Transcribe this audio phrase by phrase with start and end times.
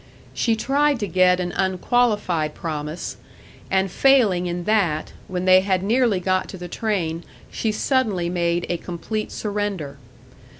[0.33, 3.17] She tried to get an unqualified promise;
[3.69, 8.65] and failing in that, when they had nearly got to the train she suddenly made
[8.67, 9.99] a complete surrender.